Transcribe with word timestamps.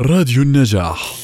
راديو 0.00 0.42
النجاح. 0.42 1.14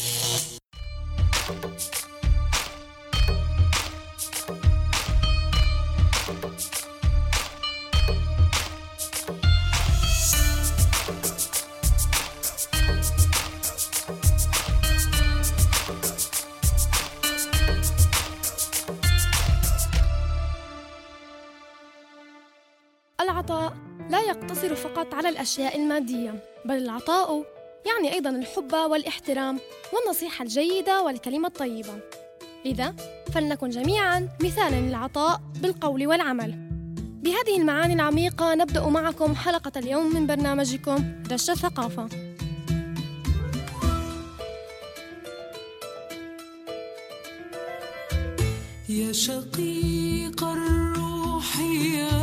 العطاء 23.21 23.77
لا 24.11 24.21
يقتصر 24.21 24.75
فقط 24.75 25.14
على 25.14 25.29
الأشياء 25.29 25.77
المادية 25.77 26.45
بل 26.64 26.75
العطاء 26.75 27.59
يعني 27.86 28.14
أيضا 28.14 28.30
الحب 28.30 28.72
والاحترام 28.74 29.58
والنصيحة 29.93 30.43
الجيدة 30.43 31.02
والكلمة 31.02 31.48
الطيبة. 31.48 31.98
لذا 32.65 32.95
فلنكن 33.34 33.69
جميعا 33.69 34.29
مثالا 34.43 34.80
للعطاء 34.80 35.41
بالقول 35.62 36.07
والعمل. 36.07 36.55
بهذه 37.23 37.59
المعاني 37.59 37.95
العميقة 37.95 38.55
نبدأ 38.55 38.87
معكم 38.87 39.35
حلقة 39.35 39.73
اليوم 39.77 40.15
من 40.15 40.27
برنامجكم 40.27 41.23
دش 41.23 41.51
الثقافة. 41.51 42.09
يا 48.88 49.12
شقيق 49.12 50.45
الروح 50.45 51.60
يا 51.60 52.20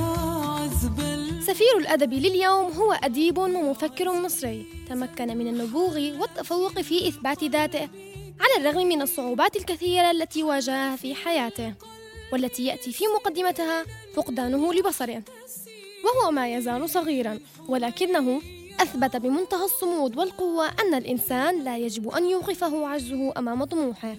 ال- 1.58 1.64
سفير 1.64 1.78
الأدب 1.78 2.14
لليوم 2.14 2.72
هو 2.72 2.92
أديب 2.92 3.38
ومفكر 3.38 4.12
مصري 4.14 4.66
تمكن 4.90 5.38
من 5.38 5.48
النبوغ 5.48 6.20
والتفوق 6.22 6.82
في 6.82 7.08
إثبات 7.08 7.44
ذاته 7.44 7.90
على 8.40 8.58
الرغم 8.70 8.88
من 8.88 9.02
الصعوبات 9.02 9.56
الكثيرة 9.56 10.12
التي 10.12 10.44
واجهها 10.44 10.96
في 10.96 11.16
حياته 11.16 11.74
والتي 12.34 12.66
يأتي 12.66 12.92
في 12.92 13.04
مقدمتها 13.16 13.86
فقدانه 14.16 14.74
لبصره 14.74 15.24
وهو 16.06 16.32
ما 16.32 16.54
يزال 16.56 16.90
صغيرا 16.90 17.40
ولكنه 17.68 18.42
أثبت 18.80 19.16
بمنتهى 19.16 19.66
الصمود 19.66 20.18
والقوة 20.18 20.68
أن 20.68 20.94
الإنسان 20.94 21.64
لا 21.64 21.78
يجب 21.78 22.10
أن 22.10 22.30
يوقفه 22.30 22.88
عجزه 22.88 23.34
أمام 23.38 23.64
طموحه 23.64 24.16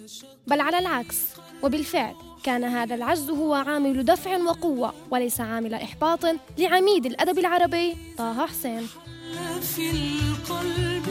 بل 0.47 0.61
على 0.61 0.79
العكس. 0.79 1.17
وبالفعل 1.63 2.15
كان 2.43 2.65
هذا 2.65 2.95
العجز 2.95 3.31
هو 3.31 3.55
عامل 3.55 4.05
دفع 4.05 4.37
وقوة 4.37 4.93
وليس 5.11 5.41
عامل 5.41 5.75
إحباط 5.75 6.21
لعميد 6.59 7.07
الأدب 7.07 7.39
العربي 7.39 7.97
طه 8.19 8.47
حسين. 8.47 8.87
في 9.61 9.91
القلب 9.91 11.07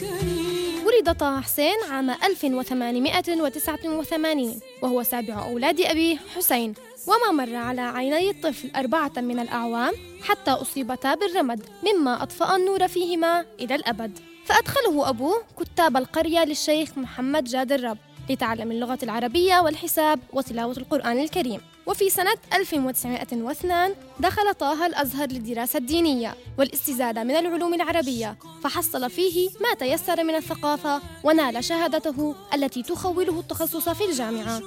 كريم. 0.00 0.77
ولد 0.98 1.14
طه 1.14 1.40
حسين 1.40 1.76
عام 1.90 2.10
1889 2.10 4.60
وهو 4.82 5.02
سابع 5.02 5.44
أولاد 5.44 5.80
أبيه 5.80 6.18
حسين. 6.36 6.74
وما 7.06 7.44
مر 7.44 7.56
على 7.56 7.80
عيني 7.80 8.30
الطفل 8.30 8.70
أربعة 8.76 9.12
من 9.16 9.38
الأعوام 9.38 9.94
حتى 10.22 10.50
أصيبتا 10.50 11.14
بالرمد 11.14 11.62
مما 11.82 12.22
أطفأ 12.22 12.56
النور 12.56 12.88
فيهما 12.88 13.44
إلى 13.60 13.74
الأبد. 13.74 14.18
فأدخله 14.44 15.08
أبوه 15.08 15.42
كتاب 15.60 15.96
القرية 15.96 16.44
للشيخ 16.44 16.98
محمد 16.98 17.44
جاد 17.44 17.72
الرب 17.72 17.98
لتعلم 18.30 18.72
اللغة 18.72 18.98
العربية 19.02 19.60
والحساب 19.60 20.20
وتلاوة 20.32 20.76
القرآن 20.76 21.18
الكريم. 21.18 21.60
وفي 21.88 22.10
سنة 22.10 22.34
1902 22.52 23.94
دخل 24.20 24.54
طه 24.54 24.86
الأزهر 24.86 25.28
للدراسة 25.28 25.78
الدينية 25.78 26.34
والاستزادة 26.58 27.24
من 27.24 27.36
العلوم 27.36 27.74
العربية 27.74 28.36
فحصل 28.64 29.10
فيه 29.10 29.50
ما 29.60 29.74
تيسر 29.78 30.24
من 30.24 30.34
الثقافة 30.34 31.00
ونال 31.24 31.64
شهادته 31.64 32.34
التي 32.54 32.82
تخوله 32.82 33.40
التخصص 33.40 33.88
في 33.88 34.04
الجامعة. 34.04 34.60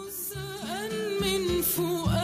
من 1.21 1.61
فؤاد 1.61 2.20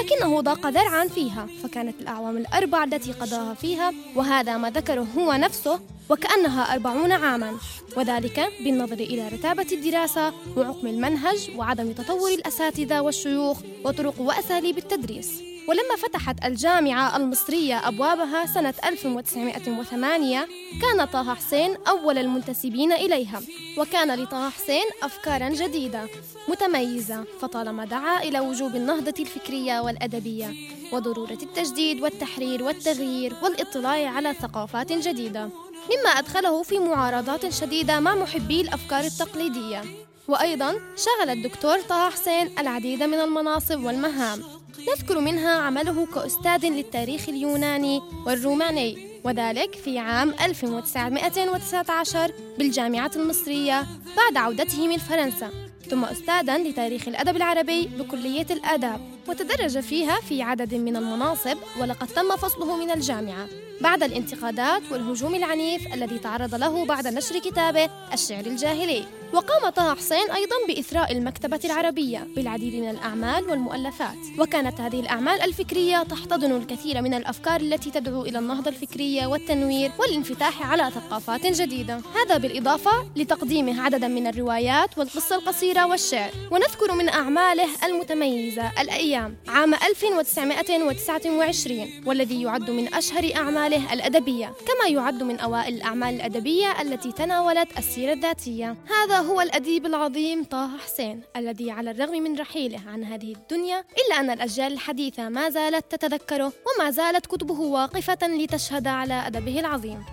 لكنه 0.00 0.40
ضاق 0.40 0.66
ذرعا 0.66 1.08
فيها 1.08 1.46
فكانت 1.62 2.00
الأعوام 2.00 2.36
الأربع 2.36 2.84
التي 2.84 3.12
قضاها 3.12 3.54
فيها 3.54 3.92
وهذا 4.16 4.56
ما 4.56 4.70
ذكره 4.70 5.06
هو 5.18 5.32
نفسه 5.32 5.80
وكأنها 6.10 6.74
أربعون 6.74 7.12
عاما. 7.12 7.56
وذلك 7.96 8.52
بالنظر 8.64 8.94
إلى 8.94 9.28
رتابة 9.28 9.66
الدراسة 9.72 10.32
وعقم 10.56 10.86
المنهج 10.86 11.50
وعدم 11.56 11.92
تطور 11.92 12.30
الأساتذة 12.30 13.00
والشيوخ 13.00 13.58
وطرق 13.84 14.20
وأساليب 14.20 14.78
التدريس. 14.78 15.49
ولما 15.68 15.96
فتحت 15.98 16.44
الجامعة 16.44 17.16
المصرية 17.16 17.88
أبوابها 17.88 18.46
سنة 18.46 18.74
1908 18.84 20.48
كان 20.82 21.04
طه 21.04 21.34
حسين 21.34 21.76
أول 21.88 22.18
المنتسبين 22.18 22.92
إليها 22.92 23.40
وكان 23.78 24.14
لطه 24.14 24.50
حسين 24.50 24.84
أفكارا 25.02 25.48
جديدة 25.48 26.06
متميزة 26.48 27.24
فطالما 27.40 27.84
دعا 27.84 28.22
إلى 28.22 28.40
وجوب 28.40 28.76
النهضة 28.76 29.14
الفكرية 29.20 29.80
والأدبية 29.80 30.54
وضرورة 30.92 31.38
التجديد 31.42 32.00
والتحرير 32.00 32.62
والتغيير 32.62 33.34
والإطلاع 33.42 34.08
على 34.10 34.34
ثقافات 34.34 34.92
جديدة 34.92 35.48
مما 35.90 36.10
أدخله 36.10 36.62
في 36.62 36.78
معارضات 36.78 37.48
شديدة 37.52 38.00
مع 38.00 38.14
محبي 38.14 38.60
الأفكار 38.60 39.04
التقليدية. 39.04 39.82
وأيضا 40.28 40.72
شغل 40.96 41.30
الدكتور 41.30 41.80
طه 41.80 42.10
حسين 42.10 42.50
العديد 42.58 43.02
من 43.02 43.14
المناصب 43.20 43.84
والمهام. 43.84 44.42
نذكر 44.78 45.20
منها 45.20 45.50
عمله 45.50 46.06
كأستاذ 46.06 46.66
للتاريخ 46.66 47.28
اليوناني 47.28 48.02
والروماني 48.26 49.10
وذلك 49.24 49.74
في 49.74 49.98
عام 49.98 50.34
1919 50.44 52.32
بالجامعة 52.58 53.10
المصرية 53.16 53.86
بعد 54.16 54.36
عودته 54.36 54.88
من 54.88 54.98
فرنسا 54.98 55.50
ثم 55.90 56.04
أستاذا 56.04 56.58
لتاريخ 56.58 57.08
الأدب 57.08 57.36
العربي 57.36 57.86
بكلية 57.86 58.46
الآداب 58.50 59.00
وتدرج 59.28 59.80
فيها 59.80 60.20
في 60.20 60.42
عدد 60.42 60.74
من 60.74 60.96
المناصب 60.96 61.56
ولقد 61.80 62.06
تم 62.06 62.36
فصله 62.36 62.76
من 62.76 62.90
الجامعة. 62.90 63.46
بعد 63.80 64.02
الانتقادات 64.02 64.82
والهجوم 64.92 65.34
العنيف 65.34 65.94
الذي 65.94 66.18
تعرض 66.18 66.54
له 66.54 66.84
بعد 66.84 67.06
نشر 67.06 67.38
كتابه 67.38 67.90
الشعر 68.12 68.46
الجاهلي. 68.46 69.04
وقام 69.32 69.68
طه 69.68 69.94
حسين 69.94 70.30
أيضا 70.30 70.56
بإثراء 70.68 71.12
المكتبة 71.12 71.60
العربية 71.64 72.26
بالعديد 72.36 72.74
من 72.74 72.90
الأعمال 72.90 73.50
والمؤلفات. 73.50 74.16
وكانت 74.38 74.80
هذه 74.80 75.00
الأعمال 75.00 75.42
الفكرية 75.42 76.02
تحتضن 76.02 76.56
الكثير 76.56 77.02
من 77.02 77.14
الأفكار 77.14 77.60
التي 77.60 77.90
تدعو 77.90 78.22
إلى 78.22 78.38
النهضة 78.38 78.70
الفكرية 78.70 79.26
والتنوير 79.26 79.90
والانفتاح 79.98 80.72
على 80.72 80.90
ثقافات 80.90 81.46
جديدة. 81.46 82.00
هذا 82.14 82.36
بالإضافة 82.36 82.90
لتقديمه 83.16 83.82
عددا 83.82 84.08
من 84.08 84.26
الروايات 84.26 84.98
والقصة 84.98 85.36
القصيرة 85.36 85.86
والشعر. 85.86 86.30
ونذكر 86.50 86.94
من 86.94 87.08
أعماله 87.08 87.68
المتميزة 87.84 88.72
الأيام 88.80 89.36
عام 89.48 89.74
1929 89.74 92.02
والذي 92.06 92.42
يعد 92.42 92.70
من 92.70 92.94
أشهر 92.94 93.24
أعماله 93.72 93.92
الأدبية 93.92 94.46
كما 94.46 94.88
يعد 94.88 95.22
من 95.22 95.40
أوائل 95.40 95.74
الأعمال 95.74 96.14
الأدبية 96.14 96.82
التي 96.82 97.12
تناولت 97.12 97.78
السيرة 97.78 98.12
الذاتية. 98.12 98.76
هذا 98.88 99.18
هو 99.18 99.40
الأديب 99.40 99.86
العظيم 99.86 100.44
طه 100.44 100.78
حسين 100.78 101.22
الذي 101.36 101.70
على 101.70 101.90
الرغم 101.90 102.22
من 102.22 102.38
رحيله 102.38 102.80
عن 102.86 103.04
هذه 103.04 103.32
الدنيا 103.32 103.84
إلا 104.06 104.20
أن 104.20 104.30
الأجيال 104.30 104.72
الحديثة 104.72 105.28
ما 105.28 105.50
زالت 105.50 105.94
تتذكره 105.94 106.52
وما 106.66 106.90
زالت 106.90 107.26
كتبه 107.26 107.60
واقفة 107.60 108.18
لتشهد 108.22 108.86
على 108.86 109.26
أدبه 109.26 109.60
العظيم. 109.60 110.04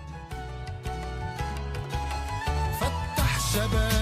فتح 2.80 3.52
شبابيك 3.54 3.97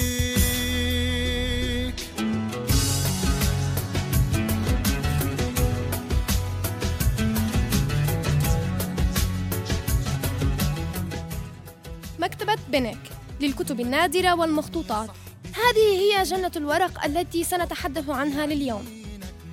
مكتبة 12.20 12.58
بنك 12.70 12.98
للكتب 13.42 13.80
النادرة 13.80 14.36
والمخطوطات. 14.36 15.10
هذه 15.54 16.00
هي 16.00 16.24
جنة 16.24 16.52
الورق 16.56 17.06
التي 17.06 17.44
سنتحدث 17.44 18.10
عنها 18.10 18.46
لليوم. 18.46 19.01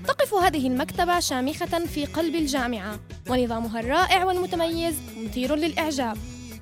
تقف 0.08 0.34
هذه 0.34 0.66
المكتبة 0.66 1.20
شامخة 1.20 1.86
في 1.86 2.04
قلب 2.04 2.34
الجامعة. 2.34 3.00
ونظامها 3.30 3.80
الرائع 3.80 4.24
والمتميز 4.24 4.94
مثير 5.16 5.54
للإعجاب. 5.54 6.16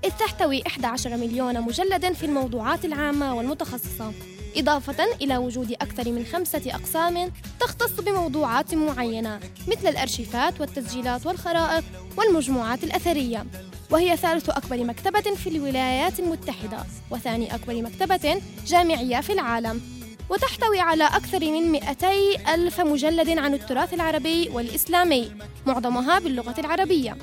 إذ 0.04 0.10
تحتوي 0.10 0.62
11 0.66 1.16
مليون 1.16 1.60
مجلد 1.60 2.12
في 2.12 2.26
الموضوعات 2.26 2.84
العامة 2.84 3.34
والمتخصصة. 3.34 4.12
إضافة 4.56 5.04
إلى 5.22 5.36
وجود 5.36 5.72
أكثر 5.72 6.12
من 6.12 6.24
خمسة 6.32 6.62
أقسام 6.66 7.32
تختص 7.60 8.00
بموضوعات 8.00 8.74
معينة 8.74 9.40
مثل 9.68 9.88
الأرشيفات 9.88 10.60
والتسجيلات 10.60 11.26
والخرائط 11.26 11.84
والمجموعات 12.16 12.84
الأثرية. 12.84 13.46
وهي 13.90 14.16
ثالث 14.16 14.50
أكبر 14.50 14.84
مكتبة 14.84 15.34
في 15.34 15.48
الولايات 15.48 16.20
المتحدة 16.20 16.78
وثاني 17.10 17.54
أكبر 17.54 17.82
مكتبة 17.82 18.40
جامعية 18.66 19.20
في 19.20 19.32
العالم. 19.32 19.95
وتحتوي 20.30 20.80
على 20.80 21.04
أكثر 21.04 21.40
من 21.40 21.72
200 21.72 22.06
ألف 22.54 22.80
مجلد 22.80 23.38
عن 23.38 23.54
التراث 23.54 23.94
العربي 23.94 24.48
والإسلامي 24.48 25.32
معظمها 25.66 26.18
باللغة 26.18 26.54
العربية. 26.60 27.16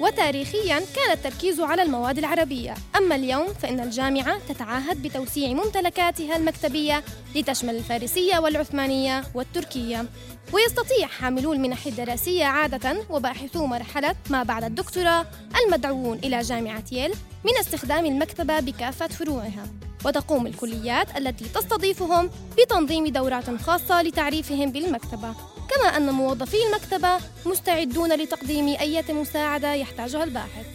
وتاريخيا 0.00 0.78
كان 0.78 1.10
التركيز 1.12 1.60
على 1.60 1.82
المواد 1.82 2.18
العربية. 2.18 2.74
أما 2.96 3.14
اليوم 3.14 3.46
فإن 3.46 3.80
الجامعة 3.80 4.38
تتعهد 4.48 5.02
بتوسيع 5.02 5.52
ممتلكاتها 5.52 6.36
المكتبية 6.36 7.04
لتشمل 7.34 7.76
الفارسية 7.76 8.38
والعثمانية 8.38 9.24
والتركية. 9.34 10.04
ويستطيع 10.52 11.06
حاملو 11.06 11.52
المنح 11.52 11.86
الدراسية 11.86 12.44
عادة 12.44 12.96
وباحثو 13.10 13.66
مرحلة 13.66 14.14
ما 14.30 14.42
بعد 14.42 14.64
الدكتوراه 14.64 15.26
المدعوون 15.64 16.18
إلى 16.18 16.40
جامعة 16.40 16.84
ييل 16.92 17.12
من 17.44 17.56
استخدام 17.60 18.06
المكتبة 18.06 18.60
بكافة 18.60 19.06
فروعها. 19.06 19.66
وتقوم 20.04 20.46
الكليات 20.46 21.16
التي 21.16 21.44
تستضيفهم 21.44 22.30
بتنظيم 22.58 23.06
دورات 23.06 23.50
خاصة 23.60 24.02
لتعريفهم 24.02 24.72
بالمكتبة. 24.72 25.34
كما 25.70 25.96
أن 25.96 26.10
موظفي 26.10 26.56
المكتبة 26.68 27.18
مستعدون 27.46 28.12
لتقديم 28.12 28.68
أي 28.68 29.04
مساعدة 29.08 29.74
يحتاجها 29.74 30.24
الباحث. 30.24 30.66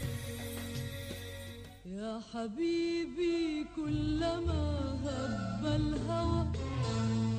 يا 1.85 2.21
حبيبي 2.33 3.65
كلما 3.75 4.63
هب 5.05 5.65
الهوى 5.65 6.47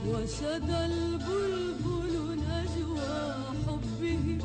وشدى 0.09 0.85
البلبل 0.85 2.39
نجوى 2.49 3.35
حبه 3.67 4.39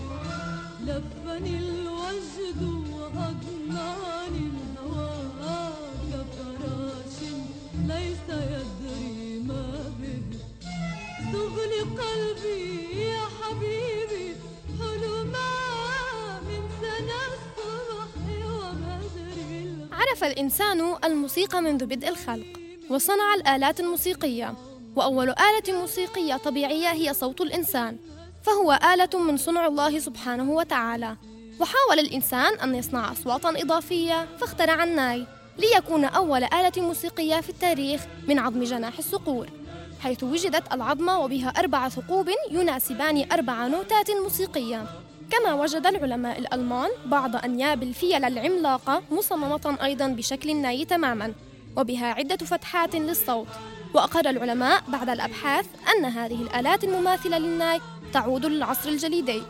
لفني 0.84 1.58
الوجد 1.60 2.62
وأضناني 2.94 4.50
الإنسان 20.30 20.96
الموسيقى 21.04 21.62
منذ 21.62 21.86
بدء 21.86 22.08
الخلق 22.08 22.60
وصنع 22.90 23.34
الآلات 23.36 23.80
الموسيقية. 23.80 24.54
وأول 24.96 25.30
آلة 25.30 25.80
موسيقية 25.80 26.38
طبيعية 26.38 26.92
هي 26.92 27.14
صوت 27.14 27.42
الإنسان 27.42 27.98
فهو 28.44 28.80
آلة 28.94 29.20
من 29.20 29.38
صنع 29.38 29.68
الله 29.68 30.00
سبحانه 30.00 30.52
وتعالى. 30.52 31.16
وحاول 31.60 32.00
الإنسان 32.00 32.60
أن 32.60 32.76
يصنع 32.76 33.12
أصواتا 33.12 33.50
إضافية 33.50 34.28
فاخترع 34.38 34.84
الناي 34.84 35.26
ليكون 35.58 36.06
أول 36.06 36.44
آلة 36.44 36.72
موسيقية 36.78 37.42
في 37.42 37.50
التاريخ 37.50 38.02
من 38.28 38.40
عظم 38.40 38.64
جناح 38.64 38.98
الصقور 38.98 39.50
حيث 40.00 40.24
وجدت 40.24 40.74
العظمة 40.74 41.20
وبها 41.20 41.50
أربع 41.50 41.90
ثقوب 41.90 42.30
يناسبان 42.52 43.32
أربع 43.32 43.68
نوتات 43.68 44.12
موسيقية. 44.12 44.86
كما 45.30 45.54
وجد 45.54 45.88
العلماء 45.88 46.40
الألمان 46.40 46.90
بعض 47.06 47.36
أنياب 47.36 47.84
الفيل 47.84 48.26
العملاقة 48.26 49.04
مصممة 49.12 49.78
أيضا 49.84 50.08
بشكل 50.08 50.50
الناي 50.50 50.86
تماما 50.86 51.34
وبها 51.78 52.06
عدة 52.06 52.38
فتحات 52.38 52.96
للصوت. 52.96 53.48
وأقر 53.94 54.30
العلماء 54.30 54.84
بعد 54.88 55.10
الأبحاث 55.10 55.66
أن 55.96 56.06
هذه 56.06 56.42
الآلات 56.42 56.84
المماثلة 56.84 57.38
للناي 57.38 57.82
تعود 58.14 58.46
للعصر 58.46 58.90
الجليدي. 58.90 59.42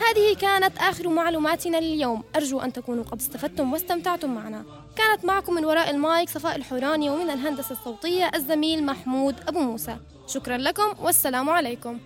هذه 0.00 0.36
كانت 0.40 0.78
آخر 0.78 1.08
معلوماتنا 1.08 1.76
لليوم. 1.76 2.22
أرجو 2.36 2.60
أن 2.60 2.72
تكونوا 2.72 3.04
قد 3.04 3.18
استفدتم 3.18 3.72
واستمتعتم 3.72 4.34
معنا. 4.34 4.64
كانت 4.96 5.24
معكم 5.24 5.54
من 5.54 5.64
وراء 5.64 5.90
المايك 5.90 6.28
صفاء 6.28 6.56
الحوراني 6.56 7.10
ومن 7.10 7.30
الهندسة 7.30 7.72
الصوتية 7.72 8.30
الزميل 8.34 8.86
محمود 8.86 9.34
أبو 9.48 9.60
موسى. 9.60 9.96
شكرا 10.26 10.56
لكم 10.56 10.94
والسلام 11.02 11.50
عليكم. 11.50 11.98